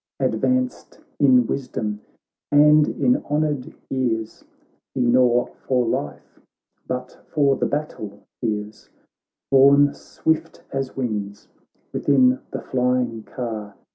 Advanced 0.19 0.99
in 1.19 1.45
wisdom 1.45 2.01
and 2.51 2.87
in 2.87 3.17
honoured 3.25 3.71
years; 3.91 4.43
He 4.95 5.01
nor 5.05 5.45
for 5.67 5.85
life, 5.85 6.39
but 6.87 7.19
for 7.29 7.55
the 7.55 7.67
battle 7.67 8.23
fears. 8.41 8.89
Borne 9.51 9.93
swift 9.93 10.63
as 10.71 10.95
winds 10.97 11.49
within 11.93 12.39
the 12.49 12.61
flying 12.63 13.21
car. 13.21 13.75